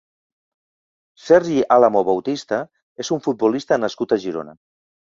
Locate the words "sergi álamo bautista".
1.25-2.63